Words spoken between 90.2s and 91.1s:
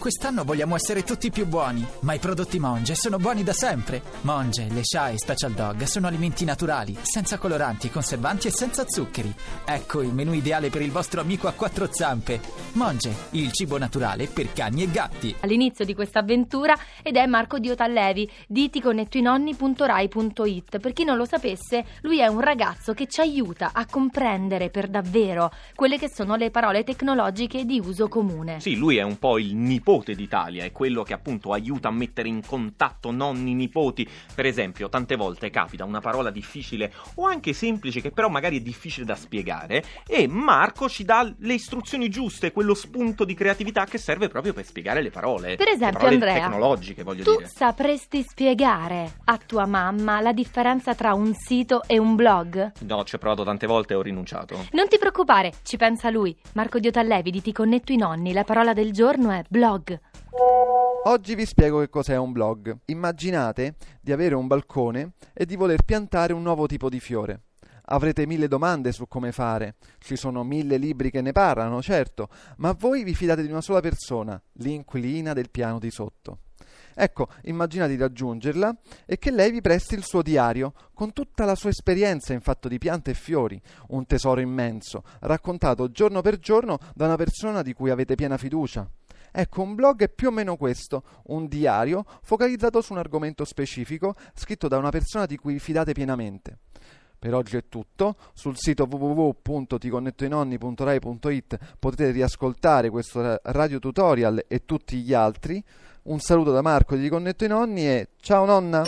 o meno questo,